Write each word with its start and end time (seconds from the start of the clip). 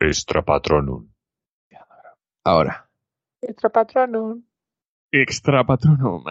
Extra 0.00 0.42
patronum. 0.42 1.08
Ahora. 2.44 2.90
Extra 3.40 3.70
patronum. 3.70 4.42
Extra 5.10 5.64
patronum. 5.64 6.24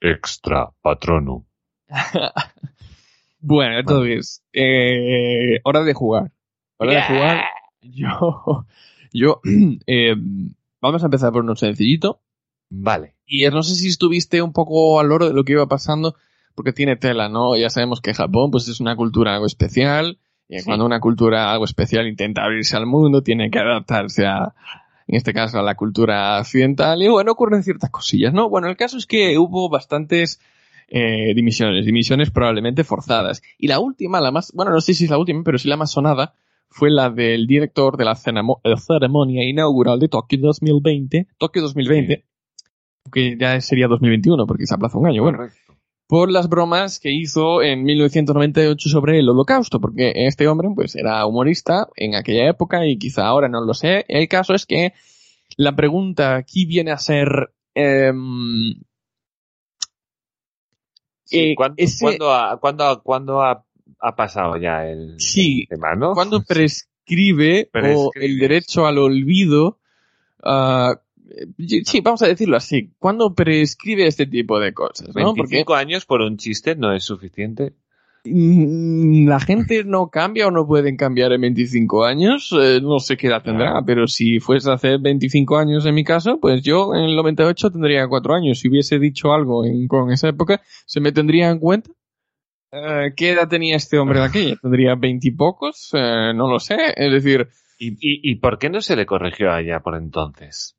Extra 0.00 0.70
patronum. 0.82 1.44
bueno, 3.40 3.78
entonces, 3.78 4.44
eh, 4.52 5.60
hora 5.64 5.82
de 5.82 5.94
jugar. 5.94 6.32
Hora 6.76 6.94
de 6.94 7.02
jugar. 7.02 7.44
Yo, 7.80 8.66
yo, 9.12 9.40
eh, 9.86 10.14
vamos 10.80 11.02
a 11.02 11.06
empezar 11.06 11.32
por 11.32 11.42
uno 11.42 11.56
sencillito. 11.56 12.20
Vale. 12.68 13.14
Y 13.26 13.46
no 13.46 13.62
sé 13.62 13.74
si 13.74 13.88
estuviste 13.88 14.42
un 14.42 14.52
poco 14.52 15.00
al 15.00 15.08
loro 15.08 15.26
de 15.26 15.34
lo 15.34 15.44
que 15.44 15.52
iba 15.52 15.66
pasando, 15.66 16.14
porque 16.54 16.72
tiene 16.72 16.96
tela, 16.96 17.28
¿no? 17.28 17.56
Ya 17.56 17.70
sabemos 17.70 18.00
que 18.00 18.14
Japón, 18.14 18.50
pues 18.50 18.68
es 18.68 18.80
una 18.80 18.94
cultura 18.96 19.34
algo 19.34 19.46
especial, 19.46 20.18
y 20.48 20.62
cuando 20.62 20.86
una 20.86 21.00
cultura 21.00 21.50
algo 21.50 21.64
especial 21.64 22.06
intenta 22.06 22.44
abrirse 22.44 22.76
al 22.76 22.86
mundo, 22.86 23.22
tiene 23.22 23.50
que 23.50 23.58
adaptarse 23.58 24.26
a, 24.26 24.54
en 25.06 25.16
este 25.16 25.32
caso, 25.32 25.58
a 25.58 25.62
la 25.62 25.74
cultura 25.74 26.38
occidental, 26.40 27.02
y 27.02 27.08
bueno, 27.08 27.32
ocurren 27.32 27.62
ciertas 27.62 27.90
cosillas, 27.90 28.32
¿no? 28.32 28.48
Bueno, 28.48 28.68
el 28.68 28.76
caso 28.76 28.96
es 28.96 29.06
que 29.06 29.38
hubo 29.38 29.68
bastantes 29.68 30.40
eh, 30.88 31.32
dimisiones, 31.34 31.84
dimisiones 31.84 32.30
probablemente 32.30 32.84
forzadas. 32.84 33.42
Y 33.58 33.66
la 33.66 33.80
última, 33.80 34.20
la 34.20 34.30
más, 34.30 34.52
bueno, 34.52 34.70
no 34.70 34.80
sé 34.80 34.94
si 34.94 35.04
es 35.04 35.10
la 35.10 35.18
última, 35.18 35.42
pero 35.44 35.58
sí 35.58 35.68
la 35.68 35.76
más 35.76 35.90
sonada, 35.90 36.34
fue 36.68 36.90
la 36.90 37.10
del 37.10 37.46
director 37.46 37.96
de 37.96 38.04
la 38.04 38.14
ceremonia 38.14 39.48
inaugural 39.48 39.98
de 39.98 40.08
Tokio 40.08 40.38
2020, 40.40 41.28
Tokio 41.38 41.62
2020, 41.62 42.24
que 43.12 43.36
ya 43.38 43.60
sería 43.60 43.88
2021 43.88 44.46
porque 44.46 44.66
se 44.66 44.74
aplaza 44.74 44.98
un 44.98 45.06
año, 45.06 45.22
bueno, 45.22 45.38
por 46.08 46.30
las 46.30 46.48
bromas 46.48 47.00
que 47.00 47.10
hizo 47.12 47.62
en 47.62 47.82
1998 47.84 48.88
sobre 48.88 49.18
el 49.18 49.28
holocausto, 49.28 49.80
porque 49.80 50.12
este 50.14 50.46
hombre 50.48 50.68
pues 50.74 50.94
era 50.94 51.24
humorista 51.26 51.88
en 51.96 52.14
aquella 52.14 52.48
época 52.48 52.86
y 52.86 52.96
quizá 52.98 53.26
ahora 53.26 53.48
no 53.48 53.60
lo 53.64 53.74
sé. 53.74 54.04
El 54.08 54.28
caso 54.28 54.54
es 54.54 54.66
que 54.66 54.92
la 55.56 55.74
pregunta 55.74 56.36
aquí 56.36 56.64
viene 56.66 56.90
a 56.92 56.98
ser... 56.98 57.50
Em, 57.74 58.74
Sí, 61.24 61.38
eh, 61.40 61.54
¿cuándo, 61.56 61.74
ese- 61.78 62.04
cuándo 62.04 62.32
ha, 62.32 62.60
cuándo- 62.60 63.02
cuándo 63.02 63.42
ha, 63.42 63.64
ha 64.00 64.14
pasado 64.16 64.56
ya 64.58 64.86
el, 64.86 65.18
Sí, 65.20 65.62
el 65.62 65.68
tema, 65.68 65.96
no? 65.96 66.12
cuando 66.12 66.40
prescribe, 66.48 67.68
o 67.74 68.12
el 68.14 68.38
derecho 68.38 68.86
al 68.86 68.98
olvido, 68.98 69.80
ah, 70.44 71.00
sí, 71.84 72.00
vamos 72.00 72.22
a 72.22 72.28
decirlo 72.28 72.56
así, 72.56 72.92
cuando 72.98 73.34
prescribe 73.34 74.06
este 74.06 74.26
tipo 74.26 74.58
de 74.60 74.72
cosas, 74.72 75.08
¿no? 75.08 75.34
Porque 75.34 75.56
25 75.56 75.74
años 75.74 76.06
por 76.06 76.20
un 76.20 76.36
chiste 76.36 76.76
no 76.76 76.92
es 76.94 77.04
suficiente. 77.04 77.74
mm, 78.24 79.28
la 79.28 79.40
gente 79.40 79.84
no 79.84 80.08
cambia 80.10 80.46
o 80.48 80.50
no 80.50 80.66
pueden 80.66 80.96
cambiar 80.96 81.32
en 81.32 81.40
25 81.42 82.04
años, 82.04 82.54
eh, 82.60 82.80
no 82.82 82.98
sé 82.98 83.16
qué 83.16 83.28
edad 83.28 83.42
tendrá, 83.42 83.82
pero 83.84 84.06
si 84.06 84.40
fuese 84.40 84.70
hace 84.70 84.96
25 84.98 85.56
años 85.58 85.86
en 85.86 85.94
mi 85.94 86.04
caso, 86.04 86.38
pues 86.40 86.62
yo 86.62 86.94
en 86.94 87.04
el 87.04 87.16
98 87.16 87.70
tendría 87.70 88.08
4 88.08 88.34
años. 88.34 88.58
Si 88.58 88.68
hubiese 88.68 88.98
dicho 88.98 89.32
algo 89.32 89.64
en, 89.64 89.86
con 89.88 90.10
esa 90.12 90.28
época, 90.28 90.60
¿se 90.86 91.00
me 91.00 91.12
tendría 91.12 91.50
en 91.50 91.58
cuenta? 91.58 91.90
Eh, 92.72 93.12
¿Qué 93.16 93.30
edad 93.30 93.48
tenía 93.48 93.76
este 93.76 93.98
hombre 93.98 94.20
de 94.20 94.26
aquella? 94.26 94.56
¿Tendría 94.62 94.94
20 94.96 95.28
y 95.28 95.30
pocos? 95.32 95.90
Eh, 95.94 96.32
no 96.34 96.50
lo 96.50 96.58
sé. 96.58 96.76
Es 96.96 97.12
decir, 97.12 97.48
¿Y, 97.78 97.90
y, 98.00 98.30
y 98.32 98.36
por 98.36 98.58
qué 98.58 98.70
no 98.70 98.80
se 98.80 98.96
le 98.96 99.06
corrigió 99.06 99.52
allá 99.52 99.80
por 99.80 99.96
entonces? 99.96 100.75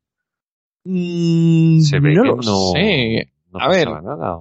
Mm, 0.88 1.80
Se 1.82 2.00
ve 2.00 2.14
no 2.14 2.24
que 2.24 2.30
no, 2.30 2.42
sé. 2.74 3.30
no 3.52 3.60
A 3.60 3.68
ver. 3.70 3.88
nada. 3.90 4.40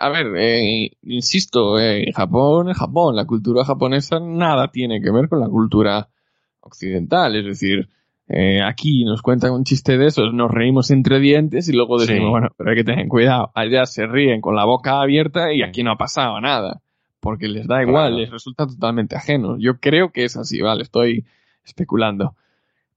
a 0.00 0.08
ver, 0.10 0.26
eh, 0.36 0.90
insisto, 1.02 1.78
eh, 1.78 2.06
Japón 2.14 2.72
Japón. 2.72 3.16
La 3.16 3.26
cultura 3.26 3.64
japonesa 3.64 4.18
nada 4.20 4.68
tiene 4.70 5.00
que 5.00 5.10
ver 5.10 5.28
con 5.28 5.40
la 5.40 5.48
cultura 5.48 6.08
occidental. 6.60 7.36
Es 7.36 7.44
decir, 7.44 7.88
eh, 8.28 8.60
aquí 8.62 9.04
nos 9.04 9.22
cuentan 9.22 9.52
un 9.52 9.64
chiste 9.64 9.98
de 9.98 10.06
esos, 10.06 10.32
nos 10.32 10.50
reímos 10.50 10.90
entre 10.90 11.18
dientes 11.18 11.68
y 11.68 11.72
luego 11.72 11.98
decimos, 11.98 12.26
Sí. 12.26 12.30
bueno, 12.30 12.48
pero 12.56 12.70
hay 12.70 12.76
que 12.76 12.84
tener 12.84 13.08
cuidado. 13.08 13.50
Allá 13.54 13.86
se 13.86 14.06
ríen 14.06 14.40
con 14.40 14.54
la 14.54 14.64
boca 14.64 15.00
abierta 15.00 15.52
y 15.52 15.62
aquí 15.62 15.82
no 15.82 15.92
ha 15.92 15.96
pasado 15.98 16.40
nada. 16.40 16.80
Porque 17.22 17.48
les 17.48 17.66
da 17.66 17.82
igual, 17.82 18.12
Claro. 18.12 18.16
les 18.16 18.30
resulta 18.30 18.66
totalmente 18.66 19.14
ajeno. 19.14 19.58
Yo 19.58 19.78
creo 19.78 20.10
que 20.10 20.24
es 20.24 20.36
así, 20.38 20.62
vale, 20.62 20.82
estoy 20.84 21.26
especulando. 21.64 22.34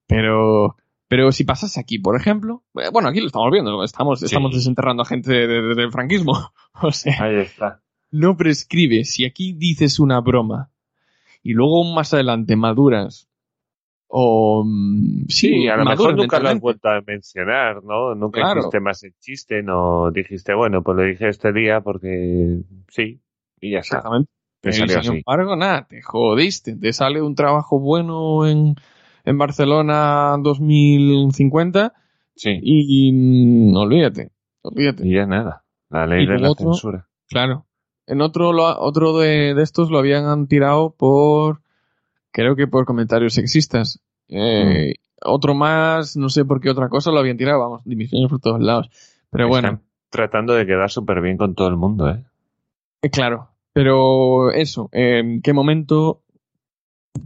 Pero, 0.07 0.77
pero 1.07 1.31
si 1.31 1.43
pasase 1.43 1.79
aquí, 1.79 1.99
por 1.99 2.15
ejemplo, 2.15 2.63
eh, 2.75 2.89
bueno, 2.91 3.09
aquí 3.09 3.19
lo 3.19 3.27
estamos 3.27 3.51
viendo, 3.51 3.83
estamos, 3.83 4.19
Sí. 4.19 4.25
estamos 4.25 4.53
desenterrando 4.53 5.03
a 5.03 5.05
gente 5.05 5.31
de- 5.31 5.47
de- 5.47 5.75
del 5.75 5.91
franquismo. 5.91 6.33
O 6.81 6.91
sea, 6.91 7.21
Ahí 7.23 7.35
está. 7.37 7.81
no 8.11 8.35
prescribe. 8.35 9.03
Si 9.05 9.25
aquí 9.25 9.53
dices 9.53 9.99
una 9.99 10.19
broma 10.21 10.71
y 11.43 11.53
luego 11.53 11.83
más 11.93 12.13
adelante 12.13 12.55
maduras 12.55 13.29
o 14.07 14.63
mm, 14.65 15.25
sí, 15.27 15.47
Sí, 15.49 15.67
a 15.67 15.75
lo 15.77 15.85
mejor 15.85 16.15
nunca 16.15 16.39
lo 16.39 16.49
has 16.49 16.59
vuelto 16.59 16.87
a 16.89 17.01
mencionar, 17.05 17.83
¿no? 17.83 18.13
Nunca 18.15 18.41
Claro. 18.41 18.59
hiciste 18.61 18.79
más 18.79 19.03
el 19.03 19.13
chiste, 19.19 19.61
no 19.63 20.11
dijiste, 20.11 20.53
bueno, 20.53 20.81
pues 20.83 20.97
lo 20.97 21.03
dije 21.03 21.29
este 21.29 21.51
día 21.53 21.81
porque 21.81 22.59
sí, 22.89 23.19
y 23.61 23.71
ya 23.71 23.79
está. 23.79 23.97
Exactamente. 23.97 24.31
Te 24.61 24.71
salió 24.71 25.01
sin 25.01 25.11
así. 25.11 25.17
embargo, 25.27 25.55
nada, 25.55 25.85
te 25.87 26.01
jodiste. 26.01 26.75
Te 26.75 26.93
sale 26.93 27.21
un 27.21 27.35
trabajo 27.35 27.79
bueno 27.79 28.47
en, 28.47 28.75
en 29.25 29.37
Barcelona 29.37 30.35
2050 30.41 31.93
Sí, 32.35 32.59
y, 32.63 33.11
mm, 33.11 33.75
olvídate, 33.75 34.31
olvídate. 34.63 35.07
y 35.07 35.13
ya 35.13 35.25
nada. 35.27 35.63
La 35.89 36.07
ley 36.07 36.23
Y 36.23 36.27
de 36.27 36.39
la 36.39 36.49
otro- 36.51 36.65
censura. 36.73 37.07
Claro. 37.29 37.65
En 38.07 38.21
otro, 38.21 38.51
lo 38.53 38.63
otro 38.81 39.17
de, 39.19 39.53
de 39.53 39.61
estos 39.63 39.89
lo 39.91 39.99
habían 39.99 40.47
tirado 40.47 40.95
por, 40.97 41.61
creo 42.31 42.55
que 42.55 42.67
por 42.67 42.85
comentarios 42.85 43.33
sexistas. 43.33 44.01
Eh, 44.29 44.95
Otro 45.25 45.53
más, 45.53 46.17
no 46.17 46.27
sé 46.27 46.43
por 46.43 46.59
qué 46.59 46.69
otra 46.69 46.89
cosa 46.89 47.11
lo 47.11 47.19
habían 47.19 47.37
tirado, 47.37 47.59
vamos, 47.59 47.81
dimisiones 47.85 48.29
por 48.29 48.39
todos 48.41 48.59
lados. 48.59 48.89
Pero 49.29 49.47
bueno, 49.47 49.67
Están 49.69 49.83
tratando 50.09 50.53
de 50.53 50.65
quedar 50.65 50.89
súper 50.91 51.21
bien 51.21 51.37
con 51.37 51.55
todo 51.55 51.69
el 51.69 51.77
mundo, 51.77 52.09
¿eh? 52.09 52.23
eh, 53.03 53.09
claro. 53.09 53.49
Pero 53.71 54.51
eso, 54.51 54.89
eh, 54.91 55.19
¿en 55.19 55.41
qué 55.41 55.53
momento 55.53 56.23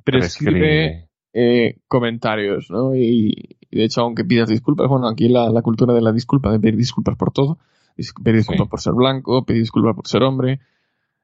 prescribe 0.04 1.07
eh, 1.40 1.78
comentarios, 1.88 2.72
¿no? 2.72 2.96
Y, 2.96 3.58
y 3.70 3.78
de 3.78 3.84
hecho, 3.84 4.02
aunque 4.02 4.26
pidas 4.26 4.50
disculpas, 4.50 4.88
bueno, 4.88 5.08
aquí 5.08 5.30
la, 5.30 5.50
la 5.50 5.62
cultura 5.62 5.94
de 5.94 6.02
la 6.02 6.12
disculpa, 6.12 6.52
de 6.52 6.60
pedir 6.60 6.78
disculpas 6.78 7.16
por 7.16 7.32
todo, 7.32 7.60
pedir 8.24 8.38
disculpas 8.38 8.66
Sí. 8.66 8.70
por 8.72 8.80
ser 8.80 8.94
blanco, 8.94 9.46
pedir 9.46 9.62
disculpas 9.62 9.96
por 9.96 10.08
ser 10.08 10.24
hombre. 10.24 10.60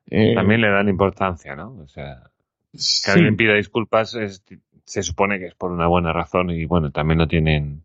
eh, 0.09 0.33
También 0.35 0.61
le 0.61 0.69
dan 0.69 0.89
importancia, 0.89 1.55
¿no? 1.55 1.77
O 1.81 1.87
sea, 1.87 2.29
que 2.71 2.77
sí. 2.79 3.09
alguien 3.11 3.37
pida 3.37 3.55
disculpas 3.55 4.13
es- 4.15 4.43
se 4.85 5.01
supone 5.01 5.39
que 5.39 5.45
es 5.45 5.55
por 5.55 5.71
una 5.71 5.87
buena 5.87 6.11
razón 6.13 6.49
y 6.51 6.65
bueno, 6.65 6.91
también 6.91 7.17
no 7.17 7.27
tienen... 7.27 7.83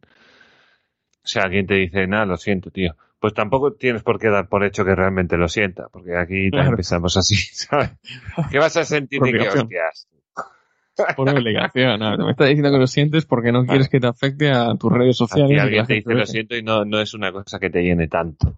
O 1.22 1.30
sea, 1.30 1.44
alguien 1.44 1.66
te 1.66 1.74
dice, 1.74 2.06
nada, 2.06 2.26
lo 2.26 2.36
siento, 2.36 2.70
tío. 2.70 2.94
Pues 3.20 3.34
tampoco 3.34 3.72
tienes 3.72 4.02
por 4.02 4.18
qué 4.18 4.28
dar 4.28 4.48
por 4.48 4.64
hecho 4.64 4.84
que 4.84 4.94
realmente 4.94 5.36
lo 5.36 5.48
sienta, 5.48 5.88
porque 5.92 6.16
aquí 6.16 6.50
Claro. 6.50 6.74
pensamos 6.76 7.16
así, 7.16 7.34
¿sabes? 7.54 7.90
¿Qué 8.50 8.58
vas 8.58 8.76
a 8.76 8.84
sentir 8.84 9.20
de 9.20 9.32
que 9.32 9.48
hostias? 9.48 10.08
por 11.16 11.28
obligación. 11.28 12.00
¿no? 12.00 12.16
Me 12.18 12.30
está 12.32 12.44
diciendo 12.46 12.70
que 12.70 12.78
lo 12.78 12.86
sientes 12.86 13.24
porque 13.26 13.52
no 13.52 13.64
quieres 13.66 13.88
que 13.88 14.00
te 14.00 14.06
afecte 14.06 14.50
a 14.50 14.74
tus 14.74 14.92
redes 14.92 15.16
sociales. 15.16 15.50
Que 15.56 15.60
alguien 15.60 15.86
te 15.86 15.94
dice 15.94 16.14
lo 16.14 16.26
siento 16.26 16.56
y 16.56 16.62
no, 16.62 16.84
no 16.84 17.00
es 17.00 17.14
una 17.14 17.32
cosa 17.32 17.58
que 17.58 17.70
te 17.70 17.82
llene 17.82 18.08
tanto. 18.08 18.56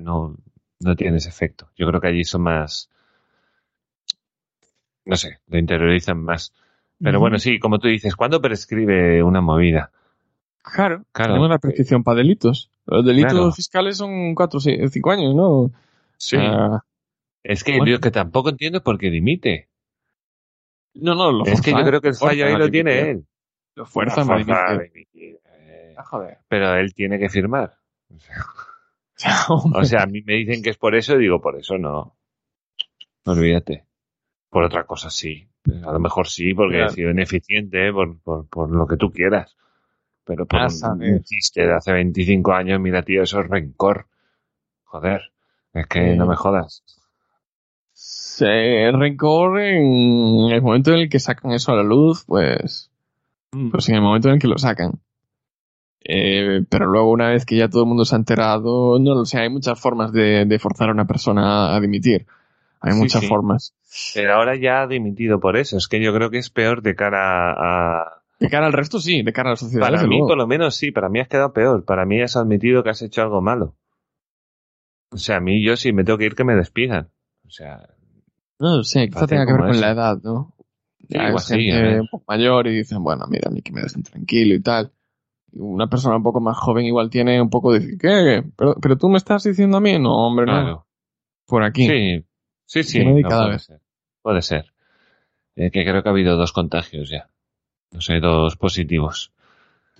No, 0.00 0.34
no 0.80 0.96
tiene 0.96 1.18
ese 1.18 1.28
efecto. 1.28 1.68
Yo 1.76 1.86
creo 1.86 2.00
que 2.00 2.08
allí 2.08 2.24
son 2.24 2.42
más. 2.42 2.90
No 5.04 5.16
sé, 5.16 5.38
lo 5.46 5.58
interiorizan 5.58 6.18
más. 6.22 6.52
Pero 6.98 7.20
bueno, 7.20 7.38
sí, 7.38 7.58
como 7.58 7.78
tú 7.78 7.88
dices, 7.88 8.16
¿cuándo 8.16 8.40
prescribe 8.40 9.22
una 9.22 9.40
movida? 9.40 9.92
Claro, 10.62 11.04
Claro. 11.12 11.32
tenemos 11.34 11.50
la 11.50 11.58
prescripción 11.58 12.02
para 12.02 12.16
delitos. 12.18 12.70
Los 12.86 13.04
delitos 13.04 13.32
Claro. 13.32 13.52
fiscales 13.52 13.98
son 13.98 14.34
4 14.34 14.58
o 14.58 14.88
5 14.88 15.10
años, 15.10 15.34
¿no? 15.34 15.70
Sí. 16.16 16.36
Ah, 16.40 16.82
es 17.44 17.62
que 17.62 17.76
bueno. 17.76 17.92
yo 17.92 18.00
que 18.00 18.10
tampoco 18.10 18.48
entiendo 18.48 18.82
por 18.82 18.98
qué 18.98 19.10
dimite. 19.10 19.68
No, 21.00 21.14
no, 21.14 21.32
lo 21.32 21.44
es 21.46 21.60
que 21.60 21.70
yo 21.72 21.82
creo 21.84 22.00
que 22.00 22.08
el 22.08 22.14
fallo 22.14 22.46
ahí 22.46 22.56
lo 22.56 22.70
tiene 22.70 23.10
él. 23.10 23.26
Lo 23.74 23.82
La 23.84 23.88
fuerza 23.88 24.22
dimitir, 24.22 25.38
eh, 25.44 25.94
Ah, 25.98 26.04
joder. 26.04 26.38
Pero 26.48 26.74
él 26.76 26.94
tiene 26.94 27.18
que 27.18 27.28
firmar. 27.28 27.74
O 28.10 28.18
sea, 28.18 29.34
Hombre, 29.48 29.80
O 29.80 29.84
sea, 29.84 30.02
a 30.02 30.06
mí 30.06 30.22
me 30.22 30.34
dicen 30.34 30.62
que 30.62 30.70
es 30.70 30.76
por 30.78 30.94
eso 30.94 31.16
y 31.16 31.20
digo, 31.20 31.40
por 31.40 31.56
eso 31.58 31.76
no. 31.78 32.16
Olvídate. 33.24 33.84
Por 34.50 34.64
otra 34.64 34.84
cosa 34.84 35.10
sí. 35.10 35.48
A 35.84 35.92
lo 35.92 35.98
mejor 35.98 36.28
sí, 36.28 36.54
porque 36.54 36.76
Claro. 36.76 36.90
he 36.92 36.94
sido 36.94 37.10
ineficiente, 37.10 37.88
¿eh? 37.88 37.92
por, 37.92 38.18
por, 38.20 38.48
por 38.48 38.70
lo 38.70 38.86
que 38.86 38.96
tú 38.96 39.10
quieras. 39.10 39.56
Pero 40.24 40.46
por 40.46 40.60
A 40.60 40.64
un, 40.64 40.70
saber. 40.70 41.12
un 41.14 41.22
chiste 41.24 41.62
de 41.66 41.72
hace 41.74 41.92
25 41.92 42.52
años, 42.52 42.80
mira, 42.80 43.02
tío, 43.02 43.22
eso 43.22 43.40
es 43.40 43.48
rencor. 43.48 44.06
Joder. 44.84 45.32
Es 45.72 45.86
que 45.88 46.14
no 46.14 46.26
me 46.26 46.36
jodas. 46.36 46.84
Se 47.98 48.90
rencor 48.92 49.58
en 49.58 50.50
el 50.52 50.60
momento 50.60 50.92
en 50.92 50.98
el 50.98 51.08
que 51.08 51.18
sacan 51.18 51.52
eso 51.52 51.72
a 51.72 51.76
la 51.76 51.82
luz, 51.82 52.24
pues, 52.26 52.90
pues 53.70 53.88
en 53.88 53.94
el 53.94 54.02
momento 54.02 54.28
en 54.28 54.34
el 54.34 54.40
que 54.40 54.48
lo 54.48 54.58
sacan. 54.58 55.00
Eh, 56.04 56.62
pero 56.68 56.86
luego 56.86 57.10
una 57.10 57.30
vez 57.30 57.46
que 57.46 57.56
ya 57.56 57.68
todo 57.68 57.82
el 57.82 57.88
mundo 57.88 58.04
se 58.04 58.14
ha 58.14 58.18
enterado, 58.18 58.98
no 58.98 59.14
lo 59.14 59.24
sé, 59.24 59.38
hay 59.40 59.48
muchas 59.48 59.80
formas 59.80 60.12
de, 60.12 60.44
de 60.44 60.58
forzar 60.58 60.90
a 60.90 60.92
una 60.92 61.06
persona 61.06 61.74
a 61.74 61.80
dimitir. 61.80 62.26
Hay 62.80 62.92
Sí, 62.92 62.98
muchas 62.98 63.22
sí. 63.22 63.26
formas. 63.28 63.74
Pero 64.14 64.34
ahora 64.34 64.54
ya 64.56 64.82
ha 64.82 64.86
dimitido 64.86 65.40
por 65.40 65.56
eso. 65.56 65.78
Es 65.78 65.88
que 65.88 65.98
yo 66.00 66.12
creo 66.12 66.28
que 66.30 66.36
es 66.38 66.50
peor 66.50 66.82
de 66.82 66.94
cara 66.94 67.50
a... 67.52 68.22
De 68.38 68.50
cara 68.50 68.66
al 68.66 68.74
resto, 68.74 69.00
sí, 69.00 69.22
de 69.22 69.32
cara 69.32 69.48
a 69.48 69.52
la 69.52 69.56
sociedad. 69.56 69.86
Para 69.86 70.02
mí, 70.02 70.16
luego. 70.16 70.28
por 70.28 70.36
lo 70.36 70.46
menos, 70.46 70.76
sí. 70.76 70.92
Para 70.92 71.08
mí 71.08 71.18
has 71.18 71.28
quedado 71.28 71.54
peor. 71.54 71.86
Para 71.86 72.04
mí 72.04 72.20
has 72.20 72.36
admitido 72.36 72.82
que 72.84 72.90
has 72.90 73.00
hecho 73.00 73.22
algo 73.22 73.40
malo. 73.40 73.74
O 75.10 75.16
sea, 75.16 75.36
a 75.36 75.40
mí 75.40 75.64
yo 75.64 75.76
sí 75.78 75.94
me 75.94 76.04
tengo 76.04 76.18
que 76.18 76.26
ir 76.26 76.34
que 76.34 76.44
me 76.44 76.54
despidan. 76.54 77.08
O 77.46 77.50
sea, 77.50 77.88
No 78.58 78.82
sé, 78.84 79.08
quizá 79.08 79.26
tenga 79.26 79.46
que 79.46 79.52
ver 79.52 79.60
con 79.62 79.70
eso. 79.70 79.80
la 79.80 79.90
edad, 79.90 80.18
¿no? 80.22 80.54
Sí, 81.08 81.16
gente 81.54 81.72
a 81.72 81.82
ver. 81.82 82.00
un 82.00 82.08
poco 82.08 82.24
mayor 82.26 82.66
y 82.66 82.76
dicen, 82.78 83.02
bueno, 83.02 83.26
mira, 83.28 83.48
a 83.48 83.52
mí 83.52 83.62
que 83.62 83.72
me 83.72 83.80
dejen 83.82 84.02
tranquilo 84.02 84.54
y 84.54 84.60
tal. 84.62 84.92
Una 85.52 85.88
persona 85.88 86.16
un 86.16 86.22
poco 86.22 86.40
más 86.40 86.56
joven 86.58 86.84
igual 86.84 87.08
tiene 87.08 87.40
un 87.40 87.48
poco 87.48 87.72
de, 87.72 87.96
¿qué? 87.96 88.42
¿Pero, 88.56 88.74
pero 88.80 88.98
tú 88.98 89.08
me 89.08 89.16
estás 89.16 89.44
diciendo 89.44 89.76
a 89.76 89.80
mí? 89.80 89.98
No, 89.98 90.26
hombre, 90.26 90.46
no. 90.46 90.86
Por 91.46 91.62
aquí. 91.62 91.86
Sí, 91.86 92.24
sí, 92.66 92.82
sí. 92.82 93.04
No 93.04 93.16
hay 93.16 93.22
puede 93.22 93.50
vez. 93.50 93.62
ser. 93.62 93.80
Puede 94.22 94.42
ser. 94.42 94.72
Eh, 95.54 95.70
que 95.70 95.84
creo 95.84 96.02
que 96.02 96.08
ha 96.08 96.12
habido 96.12 96.36
dos 96.36 96.52
contagios 96.52 97.08
ya. 97.08 97.30
No 97.92 98.00
sé, 98.00 98.18
dos 98.20 98.56
positivos. 98.56 99.32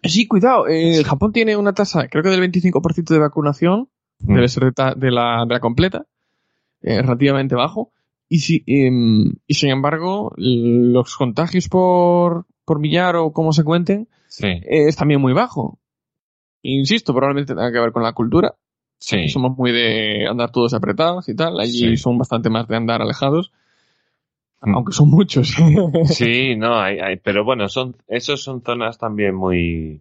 Sí, 0.02 0.26
cuidado. 0.26 0.66
eh, 0.68 1.02
Japón 1.04 1.32
tiene 1.32 1.56
una 1.56 1.72
tasa, 1.72 2.08
creo 2.08 2.22
que 2.22 2.28
del 2.30 2.40
25% 2.50 3.14
de 3.14 3.18
vacunación. 3.20 3.88
Mm. 4.18 4.34
Debe 4.34 4.48
ser 4.48 4.72
de 4.74 5.10
la, 5.10 5.44
de 5.46 5.54
la 5.54 5.60
completa. 5.60 6.06
Eh, 6.86 7.02
relativamente 7.02 7.54
bajo. 7.54 7.92
Y, 8.28 8.38
si, 8.38 8.64
em, 8.66 9.34
y 9.46 9.54
sin 9.54 9.70
embargo, 9.70 10.32
los 10.36 11.14
contagios 11.16 11.68
por, 11.68 12.46
por 12.64 12.80
millar 12.80 13.16
o 13.16 13.32
como 13.32 13.52
se 13.52 13.62
cuenten, 13.64 14.08
Sí, 14.28 14.46
eh, 14.48 14.88
es 14.88 14.96
también 14.96 15.20
muy 15.20 15.32
bajo. 15.32 15.78
Insisto, 16.62 17.12
probablemente 17.14 17.54
tenga 17.54 17.70
que 17.72 17.78
ver 17.78 17.92
con 17.92 18.02
la 18.02 18.12
cultura. 18.12 18.54
sí. 18.98 19.28
Somos 19.28 19.56
muy 19.56 19.70
de 19.72 20.26
andar 20.26 20.50
todos 20.50 20.74
apretados 20.74 21.28
y 21.28 21.36
tal. 21.36 21.60
Allí 21.60 21.90
Sí. 21.90 21.96
son 21.96 22.18
bastante 22.18 22.50
más 22.50 22.66
de 22.66 22.76
andar 22.76 23.02
alejados. 23.02 23.52
Mm. 24.62 24.74
Aunque 24.74 24.92
son 24.92 25.10
muchos. 25.10 25.54
Sí, 26.06 26.56
no, 26.56 26.80
hay, 26.80 26.98
hay, 26.98 27.16
pero 27.18 27.44
bueno, 27.44 27.68
son, 27.68 27.94
esos 28.08 28.42
son 28.42 28.62
zonas 28.62 28.98
también 28.98 29.34
muy 29.34 30.00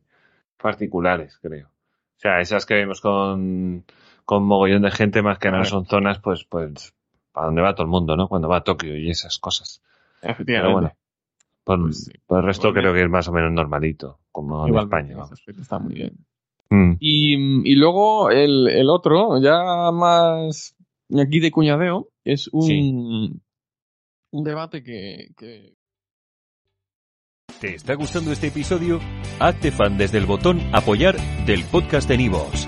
particulares, 0.58 1.38
creo. 1.42 1.68
O 1.68 2.20
sea, 2.20 2.40
esas 2.40 2.66
que 2.66 2.74
vemos 2.76 3.02
con, 3.02 3.84
con 4.25 4.44
mogollón 4.44 4.81
de 4.81 4.92
gente, 4.92 5.22
más 5.22 5.38
que 5.39 5.51
nada 5.51 5.66
son 5.66 5.86
zonas, 5.86 6.19
pues, 6.19 6.44
pues, 6.45 6.94
para 7.31 7.48
donde 7.48 7.62
va 7.62 7.74
todo 7.75 7.83
el 7.83 7.92
mundo, 7.92 8.16
¿no? 8.16 8.27
Cuando 8.27 8.48
va 8.50 8.57
a 8.57 8.63
Tokio 8.63 8.98
y 8.98 9.10
esas 9.10 9.38
cosas. 9.38 9.81
Efectivamente. 10.22 10.62
Pero 10.62 10.74
bueno, 10.74 10.92
por, 11.63 11.81
Pues 11.83 12.06
sí. 12.06 12.12
por 12.25 12.39
el 12.39 12.45
resto 12.45 12.74
creo 12.74 12.94
que 12.94 13.04
es 13.04 13.10
más 13.10 13.27
o 13.27 13.31
menos 13.31 13.51
normalito, 13.51 14.19
como 14.31 14.63
en 14.63 14.69
Igualmente, 14.69 15.13
España. 15.13 15.36
en 15.48 15.60
está 15.62 15.80
muy 15.80 15.94
bien. 15.94 16.18
Mm, 16.69 16.94
Y, 17.00 17.72
y 17.72 17.75
luego 17.75 18.31
el, 18.31 18.68
el 18.68 18.89
otro, 18.89 19.39
ya 19.42 19.92
más 19.92 20.75
aquí 21.19 21.39
de 21.39 21.51
cuñadeo, 21.51 22.10
es 22.24 22.48
un, 22.51 22.62
Sí. 22.63 22.92
un 24.31 24.44
debate 24.44 24.83
que, 24.83 25.27
que 25.38 25.75
¿Te 27.62 27.75
está 27.75 27.94
gustando 27.95 28.31
este 28.31 28.48
episodio? 28.48 29.00
Hazte 29.39 29.72
fan 29.72 29.98
desde 29.98 30.18
el 30.18 30.25
botón 30.25 30.60
Apoyar 30.74 31.16
del 31.45 31.63
podcast 31.66 32.10
de 32.10 32.18
Nivos. 32.18 32.68